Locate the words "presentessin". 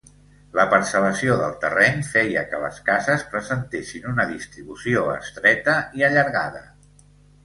3.33-4.07